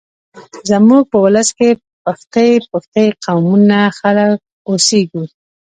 زموږ 0.69 1.03
په 1.11 1.17
ولس 1.25 1.49
کې 1.57 1.69
پښتۍ 2.03 2.51
پښتۍ 2.71 3.07
قومونه 3.23 3.77
خلک 3.99 4.33
اوسېږيږ 4.69 5.29